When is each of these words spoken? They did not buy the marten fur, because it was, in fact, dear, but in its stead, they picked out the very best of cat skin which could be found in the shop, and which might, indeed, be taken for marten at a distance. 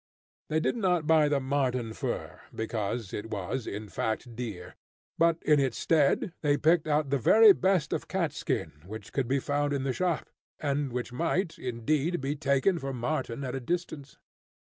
They 0.49 0.59
did 0.59 0.75
not 0.77 1.05
buy 1.05 1.29
the 1.29 1.39
marten 1.39 1.93
fur, 1.93 2.39
because 2.55 3.13
it 3.13 3.29
was, 3.29 3.67
in 3.67 3.87
fact, 3.87 4.35
dear, 4.35 4.73
but 5.19 5.37
in 5.43 5.59
its 5.59 5.77
stead, 5.77 6.33
they 6.41 6.57
picked 6.57 6.87
out 6.87 7.11
the 7.11 7.19
very 7.19 7.53
best 7.53 7.93
of 7.93 8.07
cat 8.07 8.33
skin 8.33 8.81
which 8.87 9.13
could 9.13 9.27
be 9.27 9.37
found 9.37 9.73
in 9.73 9.83
the 9.83 9.93
shop, 9.93 10.27
and 10.59 10.91
which 10.91 11.13
might, 11.13 11.59
indeed, 11.59 12.19
be 12.19 12.35
taken 12.35 12.79
for 12.79 12.93
marten 12.93 13.43
at 13.43 13.53
a 13.53 13.59
distance. 13.59 14.17